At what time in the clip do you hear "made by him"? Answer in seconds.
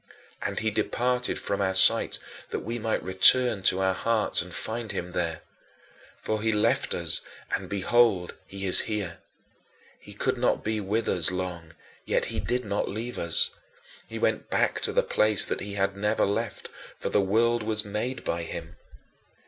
17.85-18.77